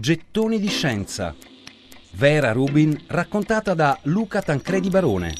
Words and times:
Gettoni 0.00 0.58
di 0.58 0.68
scienza. 0.68 1.36
Vera 2.12 2.52
Rubin 2.52 3.04
raccontata 3.08 3.74
da 3.74 3.98
Luca 4.04 4.40
Tancredi 4.40 4.88
Barone. 4.88 5.34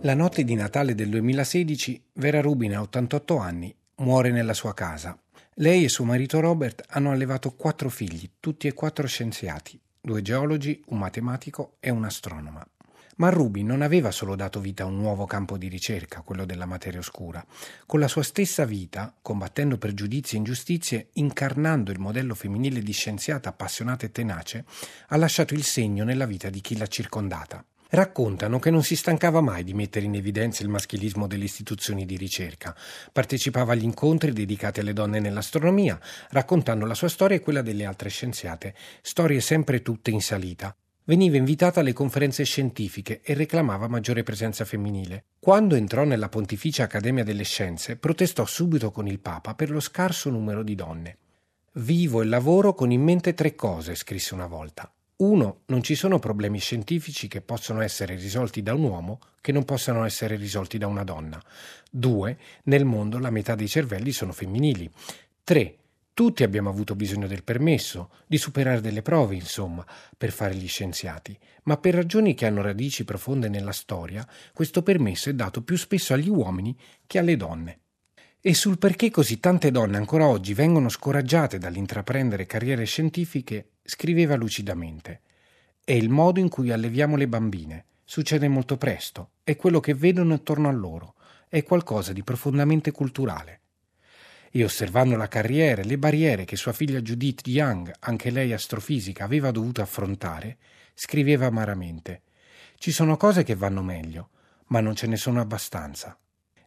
La 0.00 0.14
notte 0.14 0.44
di 0.44 0.54
Natale 0.54 0.94
del 0.94 1.10
2016 1.10 2.02
Vera 2.14 2.40
Rubin 2.40 2.76
ha 2.76 2.80
88 2.80 3.36
anni, 3.36 3.76
muore 3.96 4.30
nella 4.30 4.54
sua 4.54 4.72
casa. 4.72 5.18
Lei 5.56 5.84
e 5.84 5.90
suo 5.90 6.06
marito 6.06 6.40
Robert 6.40 6.82
hanno 6.88 7.10
allevato 7.10 7.50
quattro 7.54 7.90
figli, 7.90 8.30
tutti 8.40 8.68
e 8.68 8.72
quattro 8.72 9.06
scienziati, 9.06 9.78
due 10.00 10.22
geologi, 10.22 10.82
un 10.86 10.96
matematico 10.96 11.76
e 11.78 11.90
un'astronoma. 11.90 12.66
Ma 13.18 13.30
Rubin 13.30 13.66
non 13.66 13.82
aveva 13.82 14.12
solo 14.12 14.36
dato 14.36 14.60
vita 14.60 14.84
a 14.84 14.86
un 14.86 14.96
nuovo 14.96 15.24
campo 15.26 15.56
di 15.58 15.66
ricerca, 15.66 16.20
quello 16.20 16.44
della 16.44 16.66
materia 16.66 17.00
oscura. 17.00 17.44
Con 17.84 17.98
la 17.98 18.06
sua 18.06 18.22
stessa 18.22 18.64
vita, 18.64 19.12
combattendo 19.20 19.76
pregiudizi 19.76 20.36
e 20.36 20.38
ingiustizie, 20.38 21.08
incarnando 21.14 21.90
il 21.90 21.98
modello 21.98 22.36
femminile 22.36 22.80
di 22.80 22.92
scienziata 22.92 23.48
appassionata 23.48 24.06
e 24.06 24.12
tenace, 24.12 24.64
ha 25.08 25.16
lasciato 25.16 25.54
il 25.54 25.64
segno 25.64 26.04
nella 26.04 26.26
vita 26.26 26.48
di 26.48 26.60
chi 26.60 26.76
l'ha 26.76 26.86
circondata. 26.86 27.64
Raccontano 27.90 28.60
che 28.60 28.70
non 28.70 28.84
si 28.84 28.94
stancava 28.94 29.40
mai 29.40 29.64
di 29.64 29.74
mettere 29.74 30.04
in 30.04 30.14
evidenza 30.14 30.62
il 30.62 30.68
maschilismo 30.68 31.26
delle 31.26 31.44
istituzioni 31.44 32.06
di 32.06 32.16
ricerca. 32.16 32.76
Partecipava 33.12 33.72
agli 33.72 33.82
incontri 33.82 34.32
dedicati 34.32 34.78
alle 34.78 34.92
donne 34.92 35.18
nell'astronomia, 35.18 35.98
raccontando 36.30 36.86
la 36.86 36.94
sua 36.94 37.08
storia 37.08 37.36
e 37.36 37.40
quella 37.40 37.62
delle 37.62 37.84
altre 37.84 38.10
scienziate, 38.10 38.76
storie 39.02 39.40
sempre 39.40 39.82
tutte 39.82 40.12
in 40.12 40.20
salita. 40.20 40.72
Veniva 41.08 41.38
invitata 41.38 41.80
alle 41.80 41.94
conferenze 41.94 42.44
scientifiche 42.44 43.22
e 43.22 43.32
reclamava 43.32 43.88
maggiore 43.88 44.22
presenza 44.22 44.66
femminile. 44.66 45.24
Quando 45.38 45.74
entrò 45.74 46.04
nella 46.04 46.28
Pontificia 46.28 46.82
Accademia 46.82 47.24
delle 47.24 47.44
Scienze, 47.44 47.96
protestò 47.96 48.44
subito 48.44 48.90
con 48.90 49.06
il 49.06 49.18
Papa 49.18 49.54
per 49.54 49.70
lo 49.70 49.80
scarso 49.80 50.28
numero 50.28 50.62
di 50.62 50.74
donne. 50.74 51.16
Vivo 51.76 52.20
e 52.20 52.26
lavoro 52.26 52.74
con 52.74 52.90
in 52.90 53.00
mente 53.00 53.32
tre 53.32 53.54
cose, 53.54 53.94
scrisse 53.94 54.34
una 54.34 54.46
volta. 54.46 54.92
Uno, 55.16 55.60
non 55.68 55.82
ci 55.82 55.94
sono 55.94 56.18
problemi 56.18 56.58
scientifici 56.58 57.26
che 57.26 57.40
possono 57.40 57.80
essere 57.80 58.14
risolti 58.14 58.62
da 58.62 58.74
un 58.74 58.82
uomo 58.82 59.18
che 59.40 59.50
non 59.50 59.64
possano 59.64 60.04
essere 60.04 60.36
risolti 60.36 60.76
da 60.76 60.88
una 60.88 61.04
donna. 61.04 61.42
Due, 61.90 62.36
nel 62.64 62.84
mondo 62.84 63.18
la 63.18 63.30
metà 63.30 63.54
dei 63.54 63.66
cervelli 63.66 64.12
sono 64.12 64.32
femminili. 64.32 64.90
Tre, 65.42 65.74
tutti 66.18 66.42
abbiamo 66.42 66.68
avuto 66.68 66.96
bisogno 66.96 67.28
del 67.28 67.44
permesso, 67.44 68.10
di 68.26 68.38
superare 68.38 68.80
delle 68.80 69.02
prove, 69.02 69.36
insomma, 69.36 69.86
per 70.16 70.32
fare 70.32 70.56
gli 70.56 70.66
scienziati, 70.66 71.38
ma 71.62 71.76
per 71.76 71.94
ragioni 71.94 72.34
che 72.34 72.44
hanno 72.44 72.60
radici 72.60 73.04
profonde 73.04 73.48
nella 73.48 73.70
storia, 73.70 74.26
questo 74.52 74.82
permesso 74.82 75.30
è 75.30 75.34
dato 75.34 75.62
più 75.62 75.76
spesso 75.76 76.14
agli 76.14 76.28
uomini 76.28 76.76
che 77.06 77.20
alle 77.20 77.36
donne. 77.36 77.78
E 78.40 78.52
sul 78.52 78.78
perché 78.78 79.12
così 79.12 79.38
tante 79.38 79.70
donne 79.70 79.96
ancora 79.96 80.26
oggi 80.26 80.54
vengono 80.54 80.88
scoraggiate 80.88 81.56
dall'intraprendere 81.56 82.46
carriere 82.46 82.84
scientifiche, 82.84 83.74
scriveva 83.84 84.34
lucidamente. 84.34 85.20
È 85.84 85.92
il 85.92 86.08
modo 86.08 86.40
in 86.40 86.48
cui 86.48 86.72
alleviamo 86.72 87.14
le 87.14 87.28
bambine. 87.28 87.84
Succede 88.02 88.48
molto 88.48 88.76
presto, 88.76 89.34
è 89.44 89.54
quello 89.54 89.78
che 89.78 89.94
vedono 89.94 90.34
attorno 90.34 90.68
a 90.68 90.72
loro, 90.72 91.14
è 91.48 91.62
qualcosa 91.62 92.12
di 92.12 92.24
profondamente 92.24 92.90
culturale 92.90 93.60
e 94.50 94.64
osservando 94.64 95.16
la 95.16 95.28
carriera 95.28 95.82
e 95.82 95.84
le 95.84 95.98
barriere 95.98 96.44
che 96.44 96.56
sua 96.56 96.72
figlia 96.72 97.00
Judith 97.00 97.46
Young, 97.46 97.92
anche 98.00 98.30
lei 98.30 98.52
astrofisica, 98.52 99.24
aveva 99.24 99.50
dovuto 99.50 99.82
affrontare, 99.82 100.56
scriveva 100.94 101.46
amaramente 101.46 102.22
Ci 102.76 102.90
sono 102.90 103.16
cose 103.16 103.42
che 103.42 103.54
vanno 103.54 103.82
meglio, 103.82 104.30
ma 104.66 104.80
non 104.80 104.94
ce 104.94 105.06
ne 105.06 105.16
sono 105.16 105.40
abbastanza. 105.40 106.16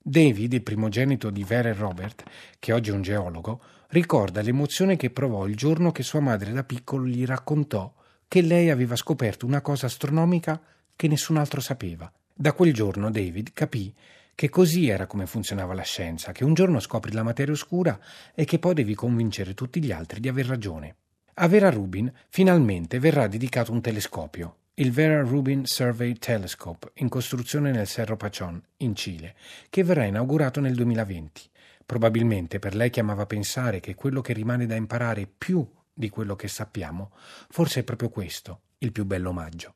David, 0.03 0.53
il 0.53 0.63
primogenito 0.63 1.29
di 1.29 1.43
Vera 1.43 1.69
e 1.69 1.73
Robert, 1.73 2.23
che 2.57 2.73
oggi 2.73 2.89
è 2.89 2.93
un 2.93 3.03
geologo, 3.03 3.61
ricorda 3.89 4.41
l'emozione 4.41 4.95
che 4.95 5.11
provò 5.11 5.45
il 5.45 5.55
giorno 5.55 5.91
che 5.91 6.01
sua 6.01 6.19
madre 6.19 6.51
da 6.51 6.63
piccolo 6.63 7.05
gli 7.05 7.25
raccontò 7.25 7.93
che 8.27 8.41
lei 8.41 8.69
aveva 8.69 8.95
scoperto 8.95 9.45
una 9.45 9.61
cosa 9.61 9.85
astronomica 9.85 10.59
che 10.95 11.07
nessun 11.07 11.37
altro 11.37 11.61
sapeva. 11.61 12.11
Da 12.33 12.53
quel 12.53 12.73
giorno 12.73 13.11
David 13.11 13.51
capì 13.53 13.93
che 14.41 14.49
così 14.49 14.89
era 14.89 15.05
come 15.05 15.27
funzionava 15.27 15.75
la 15.75 15.83
scienza, 15.83 16.31
che 16.31 16.43
un 16.43 16.55
giorno 16.55 16.79
scopri 16.79 17.11
la 17.11 17.21
materia 17.21 17.53
oscura 17.53 17.99
e 18.33 18.43
che 18.43 18.57
poi 18.57 18.73
devi 18.73 18.95
convincere 18.95 19.53
tutti 19.53 19.79
gli 19.79 19.91
altri 19.91 20.19
di 20.19 20.27
aver 20.27 20.47
ragione. 20.47 20.95
A 21.35 21.47
Vera 21.47 21.69
Rubin 21.69 22.11
finalmente 22.27 22.97
verrà 22.97 23.27
dedicato 23.27 23.71
un 23.71 23.81
telescopio, 23.81 24.55
il 24.73 24.91
Vera 24.91 25.21
Rubin 25.21 25.67
Survey 25.67 26.13
Telescope, 26.13 26.89
in 26.95 27.07
costruzione 27.07 27.69
nel 27.69 27.85
Cerro 27.85 28.17
Pachón, 28.17 28.59
in 28.77 28.95
Cile, 28.95 29.35
che 29.69 29.83
verrà 29.83 30.05
inaugurato 30.05 30.59
nel 30.59 30.73
2020. 30.73 31.43
Probabilmente 31.85 32.57
per 32.57 32.73
lei 32.73 32.89
che 32.89 33.01
amava 33.01 33.27
pensare 33.27 33.79
che 33.79 33.93
quello 33.93 34.21
che 34.21 34.33
rimane 34.33 34.65
da 34.65 34.73
imparare 34.73 35.27
più 35.27 35.63
di 35.93 36.09
quello 36.09 36.35
che 36.35 36.47
sappiamo, 36.47 37.11
forse 37.47 37.81
è 37.81 37.83
proprio 37.83 38.09
questo 38.09 38.61
il 38.79 38.91
più 38.91 39.05
bello 39.05 39.29
omaggio. 39.29 39.75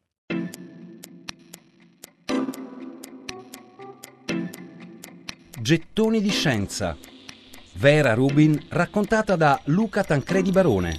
Gettoni 5.58 6.22
di 6.22 6.32
scienza. 6.32 6.98
Vera 7.76 8.14
Rubin 8.14 8.62
raccontata 8.70 9.38
da 9.38 9.60
Luca 9.66 10.04
Tancredi 10.04 10.52
Barone. 10.52 10.96